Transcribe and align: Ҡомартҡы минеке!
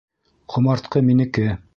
Ҡомартҡы 0.53 1.03
минеке! 1.11 1.51